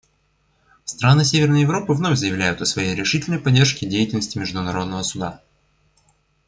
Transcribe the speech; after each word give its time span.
Страны 0.83 1.23
Северной 1.23 1.61
Европы 1.61 1.93
вновь 1.93 2.17
заявляют 2.17 2.59
о 2.59 2.65
своей 2.65 2.95
решительной 2.95 3.37
поддержке 3.37 3.85
деятельности 3.85 4.39
Международного 4.39 5.03
Суда. 5.03 5.43